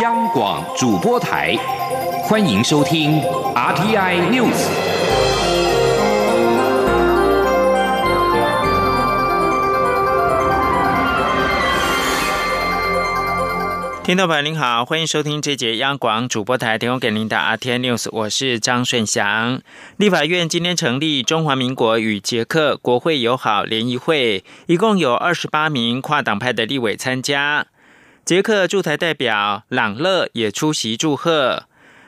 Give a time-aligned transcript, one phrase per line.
[0.00, 1.54] 央广主播台，
[2.24, 3.20] 欢迎收听
[3.54, 4.56] RTI News。
[14.02, 19.60] 听众朋友您好，欢迎收听这节央广主播台提供给您的 RTI News，我是张顺祥。
[19.98, 27.66] 立法院今天成立中华民国与捷克国会友好联谊会，一共有二十八名跨党派的立委参加。
[28.24, 31.64] 捷克驻台代表朗勒也出席祝贺。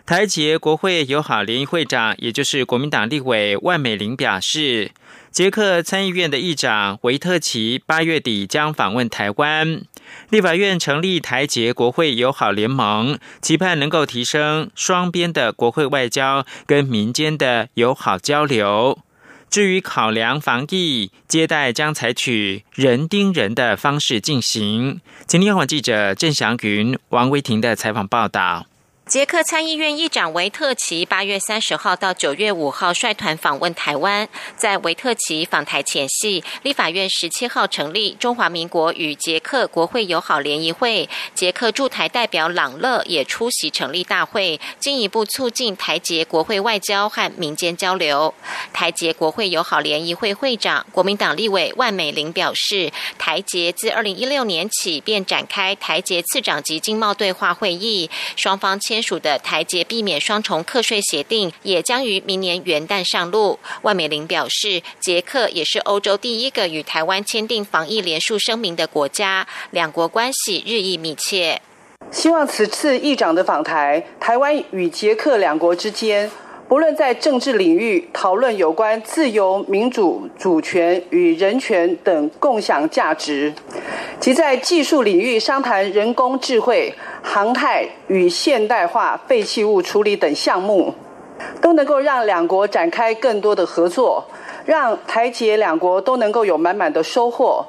[0.07, 4.93] 台捷国会友好联谊会长，也就是国民党立委万美玲表示，
[5.33, 9.83] 捷克参议院的议长维特奇八月底将访问台湾。
[10.29, 18.99] 立法院成立台捷国会友好联盟，期盼能够提升双边的国会外交跟民间的友好交流。
[19.55, 25.01] 至于考量防疫接待，将采取人盯人的方式进行。
[25.29, 28.67] 请听好记者郑祥云、王维婷的采访报道。
[29.15, 34.29] 捷克参议院议长维特奇八月三十号到九月五号率团访问台湾。
[34.57, 48.35] 在维特奇访台前夕，立法院十七号成立中华民国与捷克国会友好联谊会，捷克驻台代表朗勒也出席成立大会，进一步促进台捷国会外交和民间交流。
[48.73, 59.04] 台捷国会友好联谊会会长国民党立委万美玲表示，台捷自二零一六年起便展开台捷次长级经贸对话会议，双方签。
[59.05, 63.59] 签署的台捷避免双重课税协定也将于明年元旦上路。
[63.83, 71.61] 万美玲表示，捷克也是欧洲第一个与台湾签订防疫联署声明的国家，两国关系日益密切。
[72.11, 76.31] 希望此次议长的访台，台湾与捷克两国之间，
[76.67, 83.53] 不论在政治领域讨论有关自由、民主、主权与人权等共享价值，
[84.19, 86.95] 及在技术领域商谈人工智慧。
[87.23, 90.95] 航太与现代化废弃物处理等项目，
[91.61, 94.25] 都能够让两国展开更多的合作，
[94.67, 97.65] 让台捷两国都能够有满满的收获。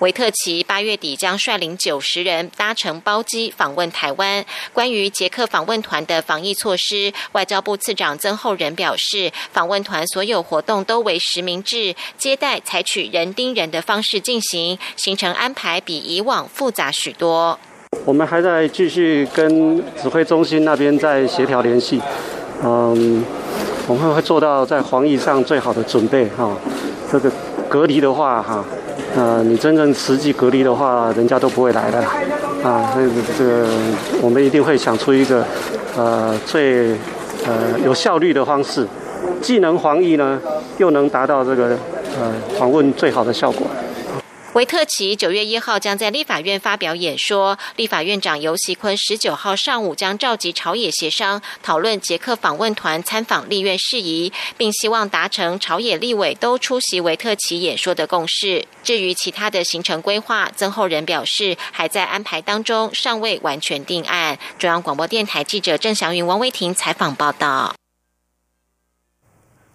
[0.00, 4.44] 维特奇八月底将率领九十人搭乘包机访问台湾。
[4.74, 17.58] 关于捷克访问团的防疫措施，外交部次长曾厚仁表示，访问团所有活动都为实名制，接待采取人盯人的方式进行，行程安排比以往复杂许多。
[18.04, 21.98] 我们还在继续跟指挥中心那边在协调联系，
[22.62, 23.24] 嗯，
[23.86, 26.54] 我们会做到在防疫上最好的准备哈。
[27.10, 27.32] 这个
[27.68, 28.64] 隔离的话哈，
[29.16, 31.98] 呃，你真正实际隔离的话，人家都不会来的
[32.62, 32.90] 啊。
[32.92, 33.66] 所以这个
[34.22, 35.44] 我们一定会想出一个
[35.96, 36.92] 呃最
[37.44, 38.86] 呃有效率的方式，
[39.40, 40.40] 既能防疫呢，
[40.78, 41.76] 又能达到这个
[42.18, 43.66] 呃访问最好的效果。
[44.56, 58.64] 维特奇九月一号将在立法院发表演说，立法院长尤锡坤十九号上午将召集朝野协商，讨论捷克访问团参访立院事宜，并希望达成朝野立委都出席维特奇演说的共识。
[58.82, 64.38] 至于其他的行程规划，曾厚仁表示还在安排当中，尚未完全定案。
[64.58, 67.74] 中央广播电台记者郑祥云、王威婷采访报道。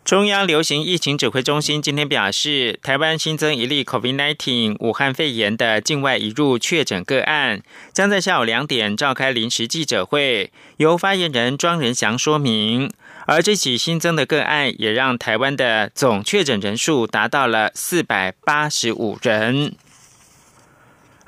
[0.03, 7.61] 中央流行疫情指挥中心今天表示，台湾新增一例 COVID-19 武汉肺炎的境外移入确诊个案，
[7.93, 12.91] 将在下午两点召开临时记者会，由发言人庄仁祥说明。
[13.27, 19.75] 而这起新增的个案，也让台湾的总确诊人数达到了四百八十五人。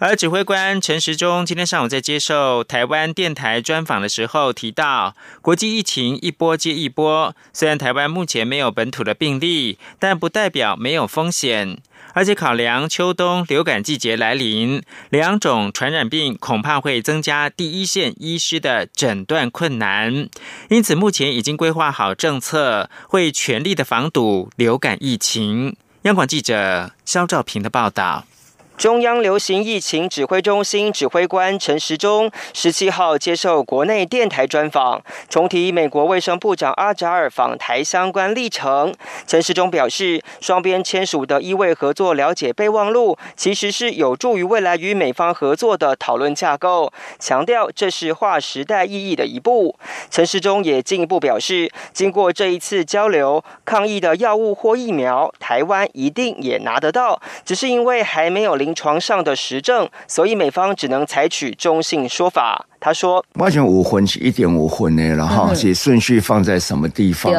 [0.06, 11.78] 而指挥官陈时中今天上午在接受台湾电台专访的时候提到，国际疫情一波接一波，虽然台湾目前没有本土的病例，但不代表没有风险。
[12.12, 20.28] 而且考量秋冬流感季节来临，两种传染病恐怕会增加第一线医师的诊断困难，
[20.70, 25.78] 因此目前已经规划好政策，会全力的防堵流感疫情。
[26.02, 28.26] 央广记者肖兆平的报道。
[28.84, 38.94] 中央流行疫情指挥中心指挥官陈时中十七号接受国内电台专访，重提美国卫生部长阿扎尔访台相关历程。
[39.26, 49.78] 陈时中表示，双边签署的医卫合作了解备忘录，其实是有助于未来与美方合作的讨论架构，强调这是划时代意义的一步。
[50.12, 58.58] 陈时中也进一步表示，经过这一次交流，抗疫的药物或疫苗，台湾一定也拿得到，只是因为还没有。
[58.74, 62.66] 临床上的实证，所以美方只能采取中性说法。
[62.80, 67.32] 他说：“完全五分是一点五分呢，然后是顺序放在什么地方？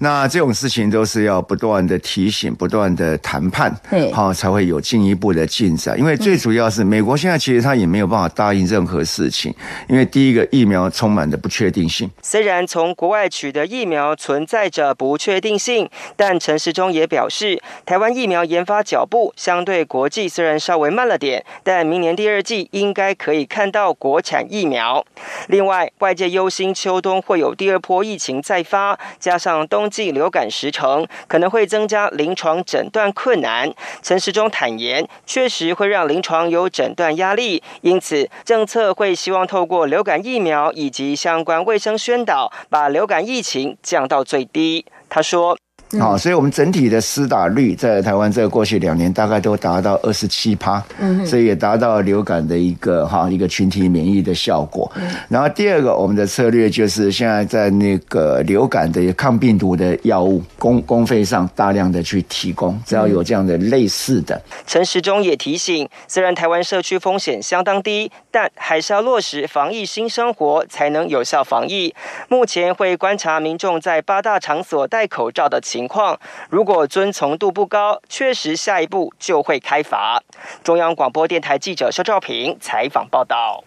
[0.00, 3.72] 那这种事情都是要不断的提醒、不断的谈判，
[4.12, 5.96] 好才会有进一步的进展。
[5.96, 9.54] 因为最主要是美国现在其实他也没有办法答应任何事情，
[9.88, 12.10] 因为第一个疫苗充满的不确定性。
[12.20, 25.04] 虽然从国外取得疫苗存在着不确定性，但陈时中也表示，台湾疫苗研发脚步相对国际虽然稍微慢了点，但明年第二季应该可以看到国产疫苗。
[25.48, 33.72] 另外，外界忧心秋冬会有第二波疫情再发，加上冬季流感时程，可能会增加临床诊断困难。
[34.02, 44.84] 陈时中坦言，确实会让临床有诊断压力，因此政策会希望透过流感疫苗以及相关卫生宣导，把流感疫情降到最低。
[45.08, 45.56] 他说。
[45.98, 54.88] 好，所以我们整体的施打率在台湾这过去两年大概都达到二十七趴，嗯，所以也达到流感的一个哈一个群体免疫的效果。
[55.28, 64.40] 然后第二个，我们的策略就是现在在那个流感的抗病毒的药物公公费上大量的去提供，只要有这样的类似的。
[64.68, 71.92] 陈时中也提醒，虽然台湾社区风险相当低，但还是要落实防疫新生活，才能有效防疫。
[72.28, 75.79] 目前会观察民众在八大场所戴口罩的情。
[75.80, 80.22] 情况如果遵从度不高，确实下一步就会开罚。
[80.62, 83.64] 中央广播电台记者肖兆平采访报道。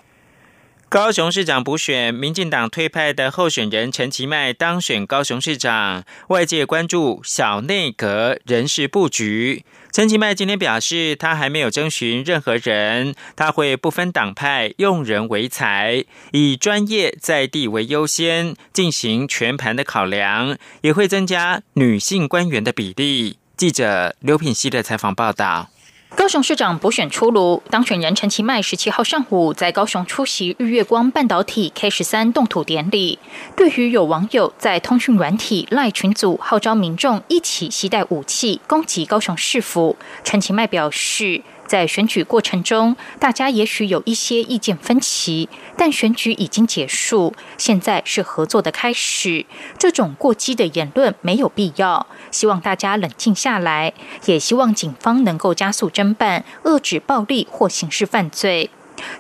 [0.89, 9.66] 高雄市长补选，民进党推派的候选人陈其迈当选高雄市长，外界关注小内阁人事布局。
[9.94, 23.38] 陈其迈今天表示，他还没有征询任何人，他会不分党派，用人为才，以专业在地为优先，进行全盘的考量，也会增加女性官员的比例。
[23.56, 25.69] 记者刘品希的采访报道。
[26.15, 33.18] 高雄市长补选出炉，当选人陈其迈十七号上午在高雄出席日月光半导体 K 十三动土典礼。
[33.56, 41.42] 对于有网友在通讯软体赖群组号召民众一起携带武器攻击高雄市府，陈其迈表示。
[41.74, 49.48] 在选举过程中，大家也许有一些意见分歧，但选举已经结束，现在是合作的开始。
[49.80, 53.92] 这种过激的言论没有必要，希望大家冷静下来，
[54.25, 58.69] 也希望警方能够加速侦办，遏制暴力或刑事犯罪。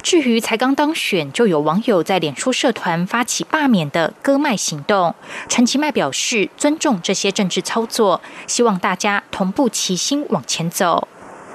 [0.03, 5.15] 至于才刚当选就有网友在脸书社团发起罢免的割麦行动，
[5.49, 11.07] 陈其迈表示尊重这些政治操作，希望大家同步齐心往前走。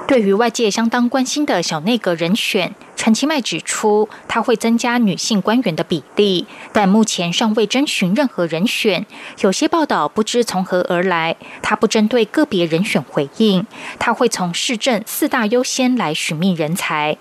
[0.08, 9.04] 对于外界相当关心的小内阁人选，陈其迈指出，他会增加女性官员的比例，但目前尚未征询任何人选。
[9.42, 13.66] 有些报道不知从何而来，他不针对个别人选回应，
[13.98, 17.18] 他会从市政四大优先来寻觅人才。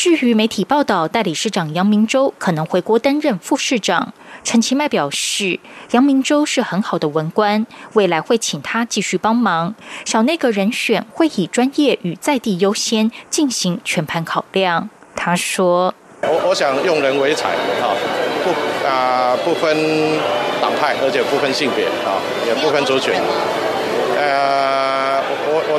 [0.00, 4.14] 至于媒体报道，代理市长杨明洲可能回国担任副市长。
[4.42, 5.60] 陈其迈表示，
[5.90, 9.74] 杨明洲是很好的文官，未来会请他继续帮忙。
[10.06, 14.88] 小内阁人选会以专业与在地优先进行全盘考量。
[15.14, 15.94] 他说
[16.24, 17.50] ：“我我想用人为才，
[17.82, 17.94] 哈，
[18.42, 19.76] 不啊不分
[20.62, 22.16] 党派，而且不分性别，啊，
[22.46, 23.12] 也不分族群。
[24.16, 24.89] 呃，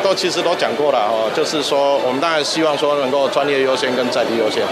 [0.02, 4.64] 都其实都讲过了，哦，就是说，我们当然希望说能够专业优先跟在地优先。”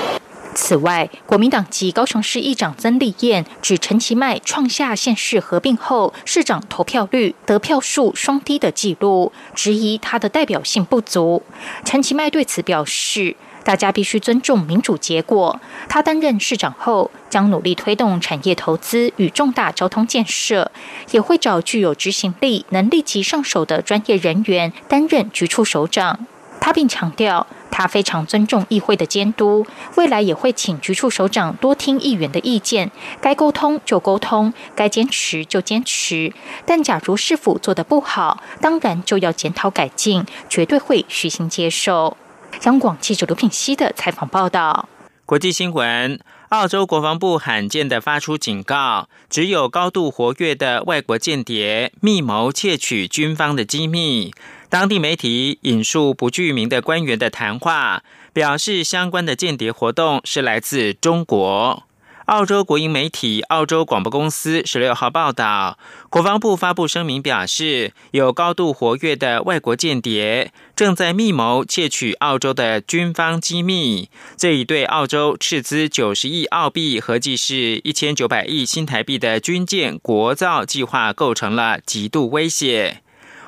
[0.55, 11.43] 此外，国民党籍高雄市议长曾丽燕指陈其迈创下县市合并后市长投票率、得票数双低的纪录，质疑他的代表性不足。
[11.85, 15.59] 陈其迈对此表示，大家必须尊重民主结果。
[15.87, 20.71] 他担任市长后，将努力推动产业投资与重大交通建设，
[21.11, 26.25] 也会找具有执行力、能立即上手的专业人员担任局处首长。
[26.59, 27.47] 他并强调。
[27.71, 36.33] 他非常尊重议会的监督，未来也会请局处首长多听议员的意见，该沟通就沟通，该坚持就坚持。
[36.65, 42.17] 但假如市府做得不好，当然就要检讨改进，绝对会虚心接受。
[42.63, 44.87] 央广记者刘品熙的采访报道。
[45.25, 54.33] 国际新闻：澳洲国防部罕见的发出警告，只有高度活跃的外国间谍密谋窃取军方的机密。
[54.69, 58.03] 当地媒体引述不具名的官员的谈话，
[58.33, 61.83] 表示相关的间谍活动是来自中国。
[62.29, 65.79] 澳洲国营媒体澳洲广播公司十六号报道，
[66.11, 83.01] 国防部发布声明表示，有高度活跃的外国间谍正在密谋窃取澳洲的军方机密，这已对澳洲斥资九十亿澳币（合计是一千九百亿新台币）的军舰国造计划构成了极度威胁。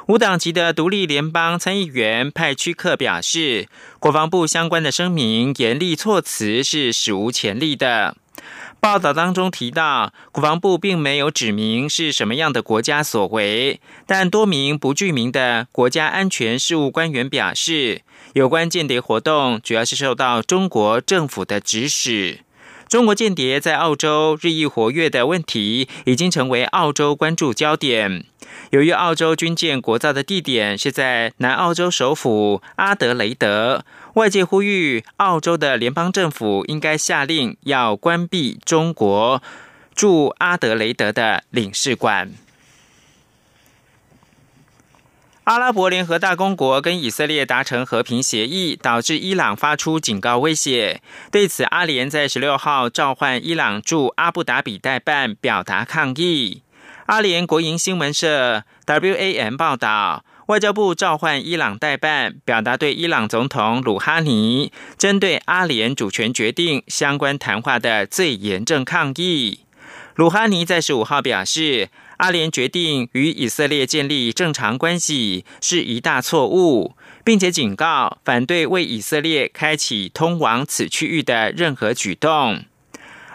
[0.08, 3.68] 无党籍的独立联邦参议员派屈克表示，
[4.00, 8.18] 国防部相关的声明严厉措辞是史无前例的。
[8.82, 18.02] 报道当中提到，国防部并没有指明是什么样的国家所为，但多名不具名的国家安全事务官员表示，
[18.34, 22.40] 有关间谍活动主要是受到中国政府的指使。
[22.90, 28.26] 中国间谍在澳洲日益活跃的问题，已经成为澳洲关注焦点。
[28.72, 33.86] 由于澳洲军舰国造的地点是在南澳洲首府阿德雷德。
[34.16, 39.42] 外界呼吁，澳洲的联邦政府应该下令要关闭中国
[39.96, 42.34] 驻阿德雷德的领事馆。
[45.46, 51.02] 阿拉伯联合大公国跟以色列达成和平协议，导致伊朗发出警告威胁。
[51.32, 56.62] 对此，阿联在十六号召唤伊朗驻阿布达比代办表达抗议。
[57.08, 60.24] 阿联国营新闻社 WAM 报道。
[60.52, 69.62] 外交部召唤伊朗代办，表达对伊朗总统鲁哈尼针对阿联主权决定相关谈话的最严正抗议。
[70.16, 82.66] 鲁哈尼在十五号表示，阿联决定与以色列建立正常关系是一大错误，并且警告反对为以色列开启通往此区域的任何举动。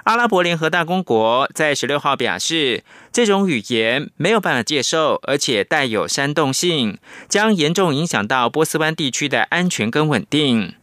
[0.06, 6.98] 阿拉伯联合大公国在十六号表示，这种语言没有办法接受，而且带有煽动性，
[7.28, 10.74] 将严重影响到波斯湾地区的安全跟稳定。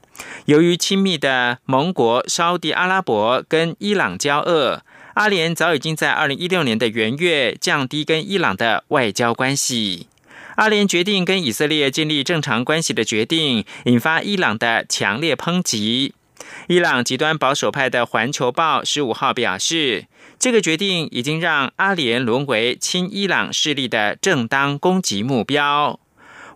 [0.43, 10.07] 由于亲密的盟国沙地阿拉伯跟伊朗交恶，阿联早已经在二零一六年的元月降低跟伊朗的外交关系。
[10.57, 16.13] 阿联决定跟以色列建立正常关系的决定，引发伊朗的强烈抨击。
[16.67, 20.05] 伊朗极端保守派的《环球报》十五号表示，
[20.39, 25.99] 这个决定已经让阿联沦为亲伊朗势力的正当攻击目标。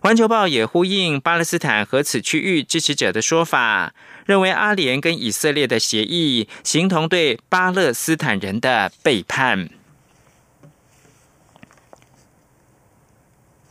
[0.00, 3.92] 环球报》也呼应巴勒斯坦和此区域支持者的说法，
[4.26, 9.68] 认为阿联跟以色列的协议形同对巴勒斯坦人的背叛。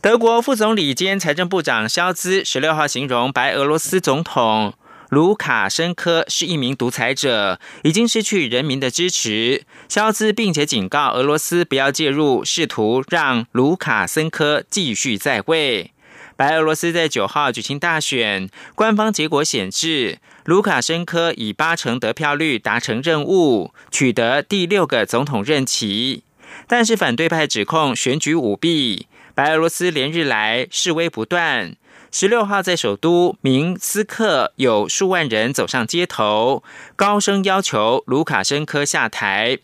[0.00, 4.74] 德国副总理兼财政部长肖兹十六号形容白俄罗斯总统。
[5.08, 9.64] 卢卡申科是一名独裁者，已经失去人民的支持。
[9.88, 15.92] 肖兹并且警告俄罗斯不要介入，试图让卢卡申科继续在位。
[16.36, 26.22] 白俄罗斯在九号举行大选，官方结果显示，卢卡申科以八成得票率达成任务，取得第六个总统任期。
[26.66, 31.74] 但是反对派指控选举舞弊，白俄罗斯连日来示威不断。
[32.10, 36.64] 十六号，在首都明斯克，有数万人走上街头，
[36.96, 39.58] 高声要求卢卡申科下台。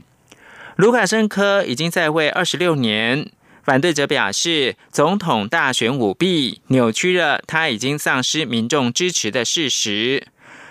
[0.76, 3.30] 卢卡申科已经在位二十六年，
[3.62, 10.26] 反对者表示，总统大选舞弊，扭曲了他已经丧失民众支持的事实。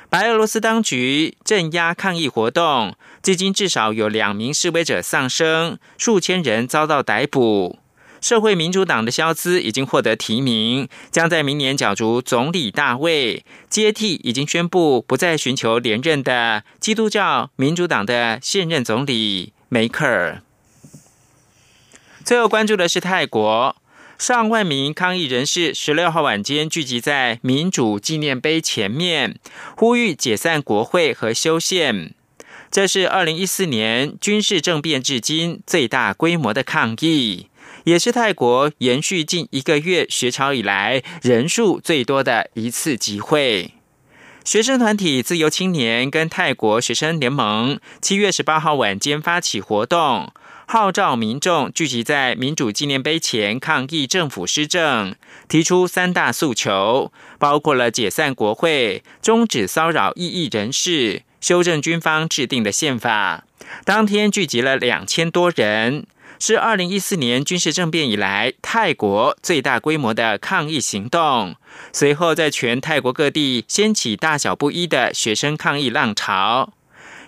[0.10, 7.80] 白俄罗斯当局镇压抗议活动，至今至少有两名示威者丧生，数千人遭到逮捕。
[8.24, 20.42] 社会民主党的肖兹已经获得提名，将在明年角逐总理大位，接替已经宣布不再寻求连任的基督教民主党的现任总理梅克尔。
[22.24, 23.76] 最后关注的是泰国，
[24.18, 29.38] 上万名抗议人士十六号晚间聚集在民主纪念碑前面，
[29.76, 32.14] 呼吁解散国会和修宪。
[32.72, 37.48] 这是二零一四年军事政变至今最大规模的抗议。
[37.86, 43.72] 也是泰国延续近一个月学潮以来人数最多的一次集会。
[44.46, 50.32] 学生团体自由青年跟泰国学生联盟七月十八号晚间发起活动，
[50.66, 55.16] 号召民众聚集在民主纪念碑前抗议政府施政，
[55.48, 63.46] 提出三大诉求，包括了解散国会、终止骚扰异议人士、修正军方制定的宪法。
[63.86, 66.06] 当天聚集了两千多人。
[66.46, 71.56] 是二零一四年军事政变以来泰国最大规模的抗议行动。
[71.94, 76.74] 随后，在全泰国各地掀起大小不一的学生抗议浪潮。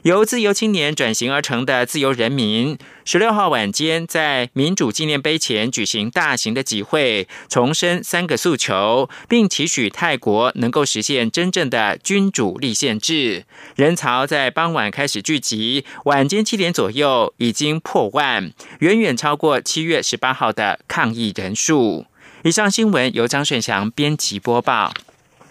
[0.05, 13.45] 由自由青年转型而成的自由人民，十六号晚间在民主纪念碑前举行大型的集会，重申三个诉求，并期许泰国能够实现真正的君主立宪制。
[13.75, 22.05] 人潮在傍晚开始聚集，晚间七点左右已经破万，远远超过七月十八号的抗议人数。
[22.43, 24.93] 以上新闻由张顺祥编辑播报。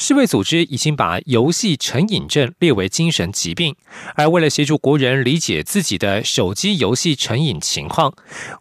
[0.00, 3.76] 世卫组织已经把游戏成瘾症列为精神疾病，
[4.14, 8.14] 而为了协助国人理解自己的手机游戏成瘾情况，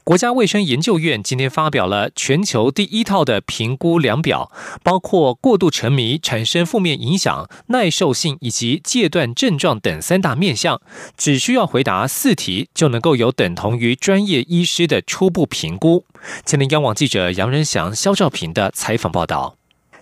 [0.04, 4.52] 国家卫生研究院今天发表了全球第一套的评估量表，
[4.84, 10.82] 包括过度沉迷产生负面影响、耐受性以及戒断症状等三大面向，
[11.16, 16.04] 只需要回答四题就能够有等同于专业医师的初步评估。
[16.46, 19.59] 前天央网记者杨仁祥、肖兆平的采访报道。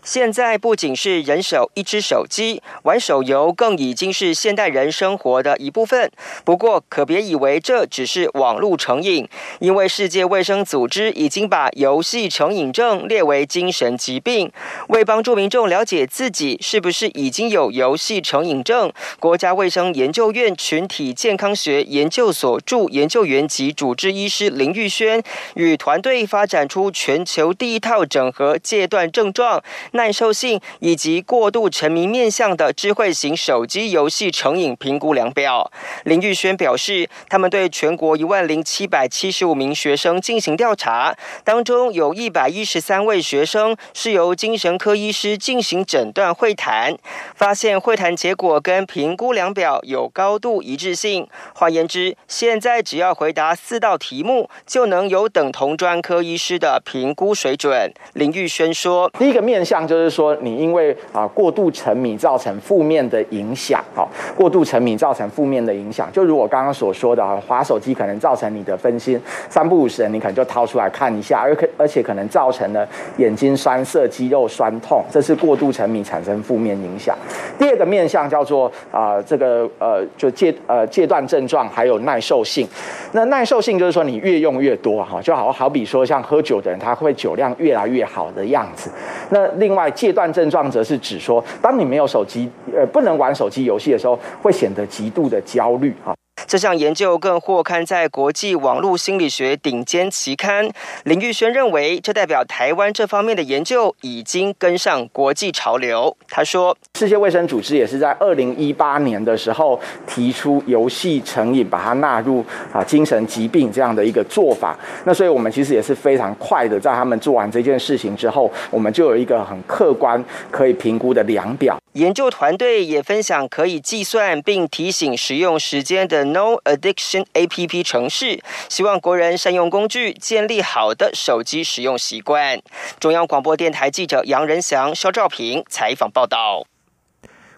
[0.08, 6.10] 现在不仅是人手一只手机，玩手游更已经是现代人生活的一部分。
[6.46, 9.28] 不过，可别以为这只是网络成瘾，
[9.60, 14.50] 因为世界卫生组织已经把游戏成瘾症列为精神疾病。
[14.88, 25.22] 为帮助民众了解自己是不是已经有游戏成瘾症，国家卫生研究院群体健康学研究所助研究员及主治医师林玉轩
[25.56, 29.62] 与团队发展出全球第一套整合戒断症状。
[29.98, 35.70] 耐受性以及过度沉迷面向的智慧型手机游戏成瘾评估量表。
[36.06, 46.96] 林玉轩表示，他们对全国一万零七百七十五名学生进行调查，当中有一百一十三位学生是由精神科医师进行诊断会谈，
[47.36, 51.28] 发现会谈结果跟评估量表有高度一致性。
[51.56, 57.92] 换言之，现在只要回答四道题目，就能有等同专科医师的评估水准。
[58.14, 77.18] 林玉轩说：“第一个面向。”就是说，你因为啊过度沉迷造成负面的影响，哈，过度沉迷造成负面的影响，就如我刚刚所说的啊，滑手机可能造成你的分心，三不五时你可能就掏出来看一下，而可而且可能造成了眼睛酸涩、肌肉酸痛，这是过度沉迷产生负面影响。
[77.58, 82.68] 第二个面向叫做啊这个呃就戒呃戒断症状，还有耐受性。
[83.14, 88.90] 那耐受性就是说你越用越多哈，就好好比说像喝酒的人，他会酒量越来越好的样子。
[89.30, 96.16] 那另另外戒断症状则是指说，当你没有手机，呃，不能玩手机游戏的时候，会显得极度的焦虑啊。
[96.46, 100.70] 这项研究更获刊在国际网络心理学顶尖期刊。
[101.06, 106.16] 林玉轩认为，这代表台湾这方面的研究已经跟上国际潮流。
[106.30, 114.78] 他说：“世界卫生组织也是在二零一八年的时候提出游戏成瘾，把它纳入啊精神疾病这样的一个做法。
[115.06, 121.78] 那所以我们其实也是非常快的，在他们做完这件事情之后，我们就有一个很客观可以评估的量表。
[121.94, 132.62] 研究团队也分享可以计算并提醒使用时间的。” No Addiction A P P 城市，希望国人善用工具，建立好的手机使用习惯。
[133.00, 136.66] 中央广播电台记者杨仁祥、肖兆平采访报道。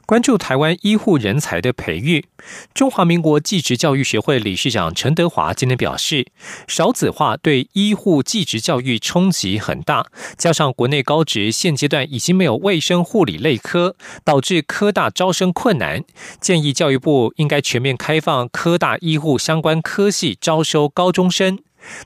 [0.09, 2.25] 关注台湾医护人才的培育，
[2.73, 6.25] 中华民国技职教育学会理事长陈德华今天表示，
[6.67, 16.03] 少子化对医护技职教育冲击很大，加上国内高职现阶段已经没有卫生护理类科，导致科大招生困难，
[16.41, 21.59] 建议教育部应该全面开放科大医护相关科系招收高中生。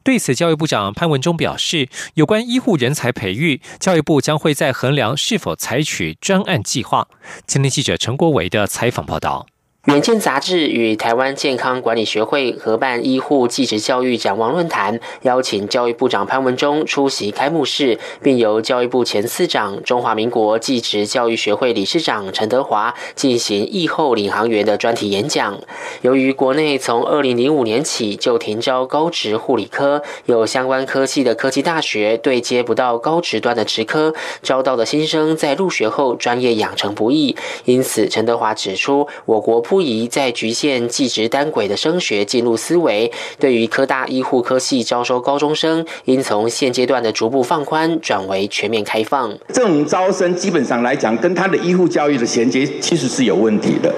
[0.04, 7.08] 对此，教育部长潘文忠表示，有关医护人才培育，教育部将会在衡量是否采取专案计划。
[7.46, 9.53] 今天记者陈国伟的采访报道。
[9.88, 25.60] 远见杂志与台湾健康管理学会合办医护技职教育展望论坛，邀请教育部长潘文忠出席开幕式，并由教育部前司长、中华民国技职教育学会理事长陈德华进行疫后领航员的专题演讲。
[26.02, 37.36] 由于国内从二零零五年起就停招高职护理科，有相关科系的科技大学对接不到高职端的职科，招到的新生在入学后专业养成不易。
[37.66, 39.62] 因此，陈德华指出，我国。
[39.74, 49.36] 不宜再局限技职单轨的升学进入思维，对于科大医护科系招收高中生，应从现阶段的逐步放宽转为全面开放。
[49.52, 53.92] 这种招生基本上来讲，跟他的医护教育的衔接其实是有问题的，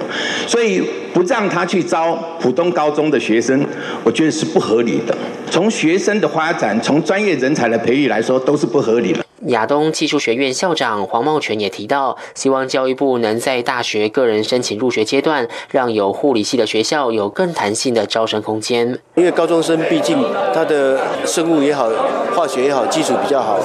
[0.48, 0.82] 所以。
[1.16, 3.66] 不让他去招普通高中的学生，
[4.04, 5.16] 我觉得是不合理的。
[5.50, 9.24] 从学生的发展，从专业人才的培育来说，都是不合理的。
[9.46, 18.98] 亚东技术学院校长黄茂全也提到，希望教育部能在大学个人申请入学阶段，让有护理系的学校有更弹性的招生空间。
[19.14, 21.88] 因为高中生毕竟他的生物也好，
[22.34, 23.58] 化学也好，基础比较好，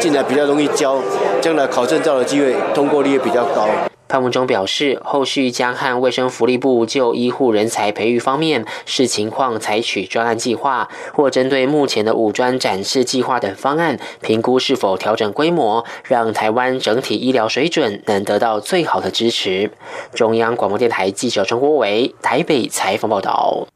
[0.00, 0.98] 进来比较容易教，
[1.42, 3.68] 将来考证照的机会通过率也比较高。
[4.14, 19.72] 潘文忠表示，后续将和卫生福利部就医护人才培育方面视情况采取专案计划，或针对目前的武装展示计划等方案，评估是否调整规模，让台湾整体医疗水准能得到最好的支持。
[20.14, 23.66] 中央广播电台记者张国维台北采访报道。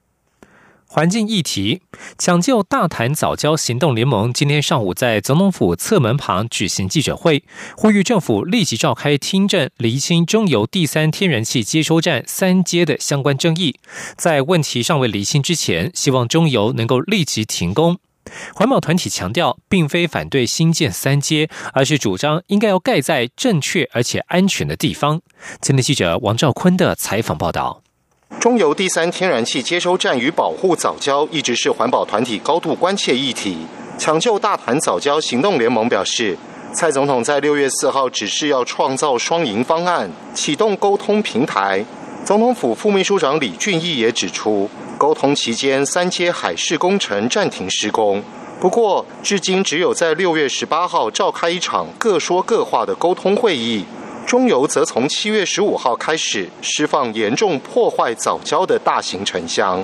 [0.98, 1.80] 环境议题，
[2.18, 7.44] 抢救大潭早教行动联盟今天上午在总统府侧门旁举行记者会，
[7.76, 13.78] 呼吁政府立即召开听证，厘清中油第三天然气接收站三阶的相关争议。
[14.16, 17.98] 在问题尚未厘清之前，希望中油能够立即停工。
[18.52, 25.20] 环保团体强调，并非反对新建三阶，而是主张应该要盖在正确而且安全的地方。
[25.60, 27.84] 今天记者王兆坤的采访报道。
[28.38, 33.66] 中油第三天然气接收站与保护早交一直是环保团体高度关切议题。
[33.98, 36.36] 抢救大潭早交行动联盟表示，
[36.72, 41.84] 蔡总统在六月四号指示要创造双赢方案，启动沟通平台。
[42.24, 48.22] 总统府副秘书长李俊毅也指出，沟通期间三阶海事工程暂停施工，
[48.60, 53.84] 不过至今只有在六月十八号召开一场各说各话的沟通会议。
[54.28, 59.82] 中油则从七月十五号开始释放严重破坏早礁的大型沉箱。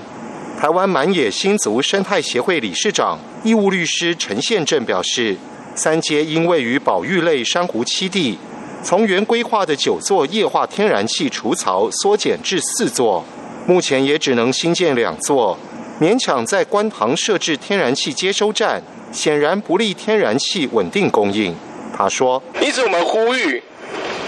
[0.60, 5.34] 台湾满野新族生态协会理事长、义务律师陈宪正表示，
[5.74, 8.38] 三阶因位于保育类珊瑚栖地，
[8.82, 13.24] 从原规划的九座液化天然气储槽缩减至四座，
[13.66, 15.58] 目前也只能新建两座，
[15.98, 21.54] 勉强在观塘设置天然气接收站，显然不利天然气稳定供应。
[21.96, 23.62] 他说：“因此，我们呼吁。”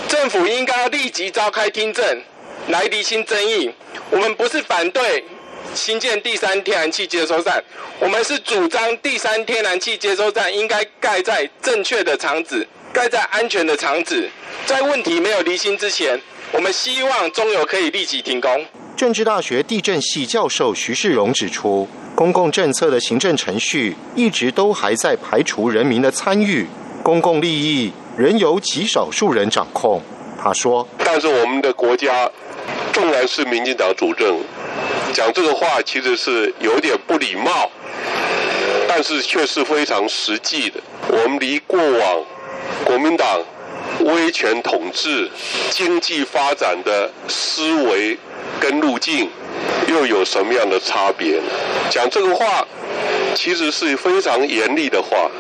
[0.09, 2.05] 政府应该立即召开听证，
[2.69, 3.71] 来厘清争议。
[4.11, 5.25] 我们不是反对
[5.75, 7.63] 新建第三天然气接收站，
[7.99, 14.29] 我们是主张第三天然气接收站应该盖在正确的场址，盖在安全的场址。
[14.65, 16.21] 在问题没有厘清之前，
[16.53, 18.65] 我们希望中油可以立即停工。
[18.97, 26.67] 政治大学地震系教授徐世荣指出，公共政策的行政程序一直都还在排除人民的参与，
[27.03, 27.93] 公共利益。
[28.17, 30.01] 仍由极少数人掌控，
[30.43, 30.89] 他说。
[31.05, 32.31] 但是我们的国家，
[32.93, 34.39] 纵然是民进党主政，
[35.13, 37.71] 讲这个话其实是有点不礼貌，
[38.89, 40.81] 但是却是非常实际的。
[41.09, 42.25] 我们离过往
[42.85, 43.43] 国民党
[44.01, 45.31] 威权统治、
[45.71, 48.17] 经济发展的思维
[48.59, 49.29] 跟路径，
[49.89, 51.53] 又有什么样的差别呢？
[51.91, 52.67] 讲这个话，
[53.35, 55.31] 其实是非常严厉的话，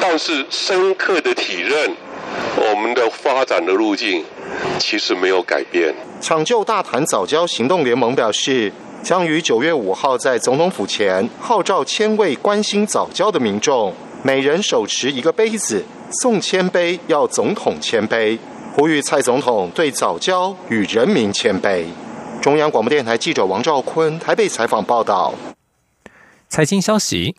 [0.00, 1.94] 但是深刻的体认。
[2.70, 4.24] 我们的发展的路径
[4.78, 5.92] 其实没有改变。
[6.20, 8.72] 抢救大潭早教行动联盟表示，
[9.02, 15.84] 将于九月五号在总统府前号召千位关心早教的民众，每人手持一个杯子，
[16.22, 18.38] 送千杯，要总统千杯，
[18.76, 21.84] 呼吁蔡总统对早教与人民谦卑。
[22.40, 25.34] 中央广播电台记者王兆坤台北采访报道。
[26.48, 27.34] 财经消息。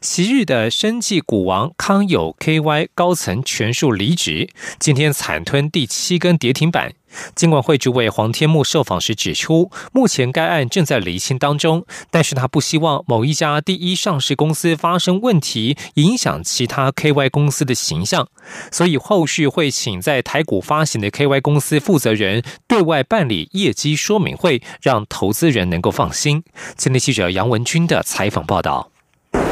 [0.00, 6.92] 昔日的生技股王康友 KY 高层全数离职，今天惨吞第七根跌停板。
[7.34, 18.28] 监管会主委黄天木受访时指出，目前该案正在厘清当中，但是他不希望某一家第一上市公司发生问题，影响其他 KY 公司的形象，
[18.70, 26.44] 所以后续会请在台股发行的 KY 公司负责人对外办理业绩说明会，让投资人能够放心。
[26.76, 28.90] 今天记者杨文军的采访报道。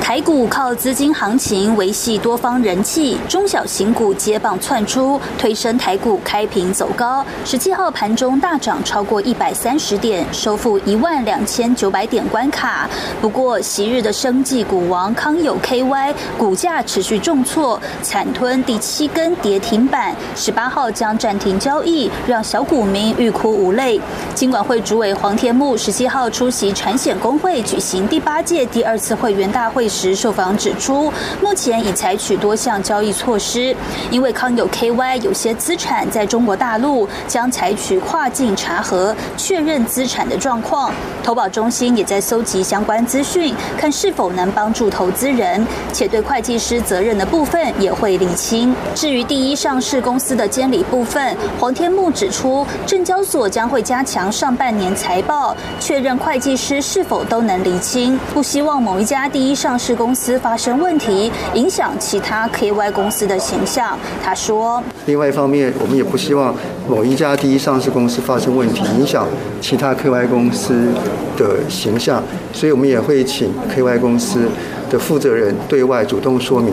[0.01, 7.27] 台股靠资金行情维系多方人气，中小型股接棒窜出，推升台股开平走高。
[7.45, 12.89] 十七号盘中大涨超过一百三十点，收复一万两千九百点关卡。
[13.21, 20.15] 不过，昔日的生计股王康友 KY 股价持续重挫，惨吞第七根跌停板。
[20.37, 24.01] 十八号将暂停交易，让小股民欲哭无泪。
[24.35, 29.86] 金管会主委黄天木十七号出席产险工会举行第八届第二次会员大会。
[29.89, 33.75] 时，受访指出，目前已采取多项交易措施，
[34.11, 40.93] 因为康友 KY 有些资产在中国大陆，将采取跨境查核，确认资产的状况。
[41.23, 48.75] 投保中心也在搜集相关资讯，看是否能帮助投资人，且对会计师责任的部分也会理清。
[48.95, 63.95] 至于第一上市公司的监理部分，黄天木指出，证交所将会加强上半年财报，确认会计师是否都能理清，不希望某一家第一上上市公司发生问题，影响其他 KY 公司的形象。
[64.25, 66.55] 他说：“另外一方面，我们也不希望
[66.89, 69.27] 某一家第一上市公司发生问题，影响
[69.61, 70.95] 其他 KY 公司
[71.37, 72.23] 的形象，
[72.55, 74.49] 所以我们也会请 KY 公司
[74.89, 76.73] 的负责人对外主动说明，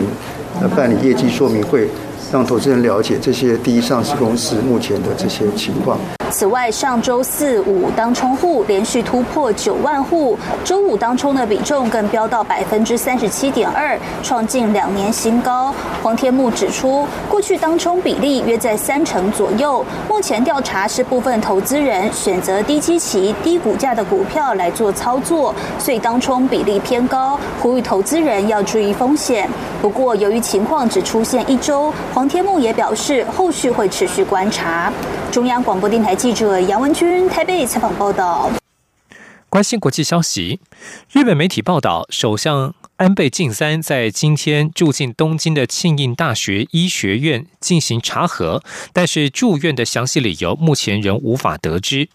[0.62, 1.86] 呃，办理业绩说明会。”
[2.34, 5.96] 让投资人了解这些第一上市公司目前的这些情况。
[6.32, 15.72] 此外，上周四五当冲户连续突破九万户，周五当冲的比重更飙到百分之三十七点二，创近两年新高。
[16.02, 29.48] 黄天木指出，过去当冲比例约在三成左右，目前调查是部分投资人选择低基期、低股价的股票来做操作，所以当冲比例偏高，呼吁投资人要注意风险。
[29.80, 34.92] 不过，由于情况只出现一周，黄天木也表示，后续会持续观察。
[35.32, 38.50] 中央广播电台记者杨文君台北采访报道。
[39.48, 40.60] 关心国际消息，
[41.12, 52.08] 日本媒体报道，首相安倍晋三在今天住进东京的庆应大学医学院进行查核，但是住院的详细理由目前仍无法得知。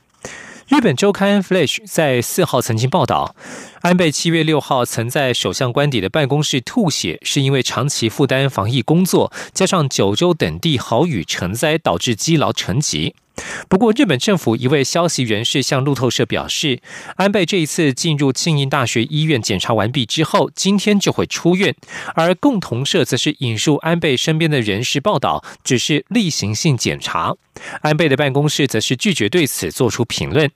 [0.67, 3.33] 日本周刊《Flash》在四号曾经报道，
[3.81, 13.15] 安倍七月六号曾在首相官邸的办公室吐血，是因为长期负担防疫工作，加上九州等地豪雨成灾，导致积劳成疾。
[13.69, 16.81] 不过，日本政府一位消息人士向路透社表示，
[17.15, 21.73] 安倍这一次进入庆应大学医院检查完毕之后，今天就会出院。
[22.15, 27.33] 而共同社则是引述安倍身边的人士报道，只是例行性检查。
[27.79, 30.51] 安倍的办公室则是拒绝对此做出评论。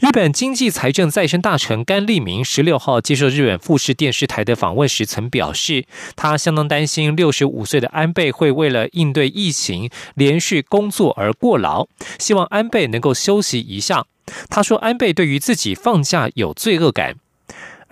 [0.00, 11.86] 日本经济财政再生大臣甘利明十六号接受日本富士电视台的访问时，曾表示，他相当担心六十五岁的安倍会为了应对疫情连续工作而过劳，
[12.18, 14.04] 希望安倍能够休息一下。
[14.50, 17.14] 他说，安倍对于自己放假有罪恶感。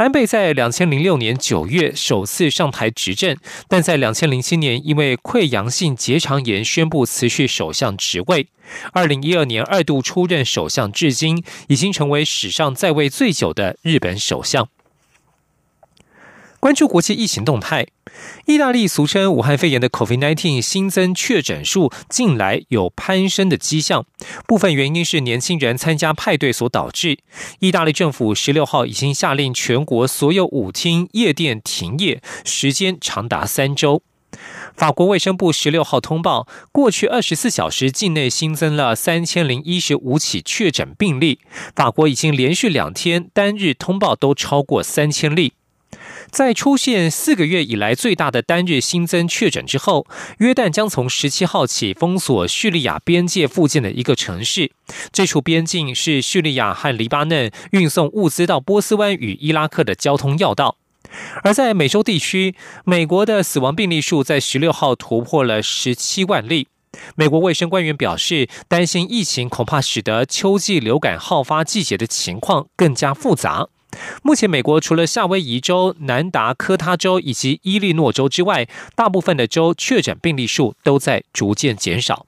[0.02, 3.36] 安倍在两千零六年九月首次上台执政，
[3.68, 8.48] 但在两千零七年因为溃疡性结肠炎宣布辞去首相职位。
[8.92, 14.68] 二零一二年二度出任首相，至今已经成为史上在位最久的日本首相。
[16.62, 17.88] 关注国际疫情动态，
[18.46, 24.06] 意大利俗称武汉肺炎的 COVID-19 新增确诊数近来有攀升的迹象，
[24.46, 27.18] 部分原因是年轻人参加派对所导致。
[27.58, 34.04] 意大利政府十六号已经下令全国所有舞厅、夜店停业，时间长达三周。
[34.76, 41.40] 法国卫生部十六号通报，过去二十四小时境内新增了三千零一十五起确诊病例，
[41.74, 45.54] 法国已经连续两天单日通报都超过三千例。
[46.30, 50.06] 在出现四个月以来最大的单日新增确诊之后，
[50.38, 54.72] 约旦将从十七号起封锁叙利亚边界附近的一个城市。
[55.12, 60.76] 这处边境是叙利亚和黎巴嫩运送物资到波斯湾与伊拉克的交通要道。
[61.42, 62.54] 而在美洲地区，
[62.84, 66.68] 美国的死亡病例数在十六号突破了十七万例。
[67.16, 73.68] 美国卫生官员表示，担心疫情恐怕使得秋季流感好发季节的情况更加复杂。
[74.22, 82.26] 目前，美国除了夏威夷州、南达科他州以及伊利诺州之外，大部分的州确诊病例数都在逐渐减少。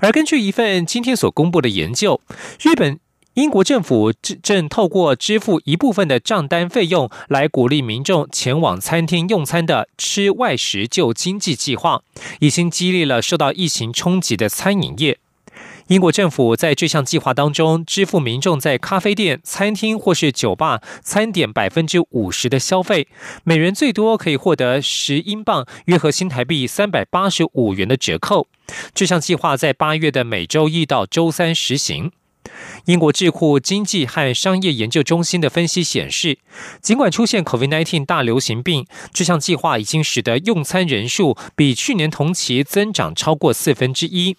[0.00, 2.20] 而根据一份今天所公布的研究，
[2.60, 2.98] 日本、
[3.34, 4.12] 英国政府
[4.42, 12.02] 正透过支付一部分的账单费用，来鼓励民众前往餐厅用餐的“吃外食救经济”计划，
[12.40, 15.19] 已经激励了受到疫情冲击的餐饮业。
[15.90, 23.08] 英国政府在这项计划当中，支付民众在咖啡店、餐厅或是酒吧餐点百分之五十的消费，
[23.42, 28.46] 每人最多可以获得十英镑（约合新台币三百八十五元）的折扣。
[28.94, 32.12] 这项计划在八月的每周一到周三实行。
[32.86, 36.38] 英国智库经济和商业研究中心的分析显示，
[36.80, 44.36] 尽管出现 COVID-19 大流行病，这项计划已经使得用餐人数比去年同期增长超过四分之一。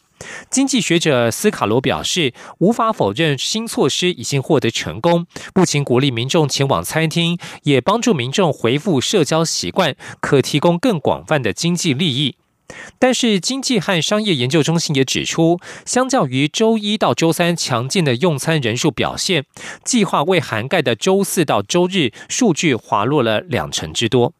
[0.51, 12.35] 经济学者斯卡罗表示，无法否认新措施已经获得成功，不仅鼓励民众前往餐厅，也帮助民众恢复社交习惯，可提供更广泛的经济利益。
[12.99, 19.45] 但是经济和商业研究中心也指出，相较于周一到周三强劲的用餐人数表现，
[19.83, 24.33] 计划未涵盖的周四到周日数据滑落了两成之多。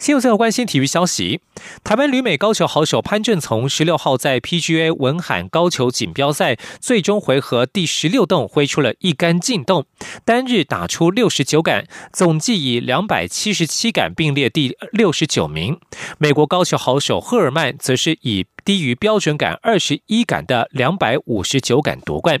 [0.00, 1.42] 新闻最后关心体育消息，
[1.84, 9.84] 台湾旅美高球好手潘正从十六号在 PGA 文罕高球锦标赛最终回合第十六洞挥出了一杆进洞，
[10.24, 15.78] 单日打出六十九杆，总计以两百七十七杆并列第六十九名。
[16.16, 22.40] 美国高球好手赫尔曼则是以低于标准杆二十一杆的两百五十九杆夺冠。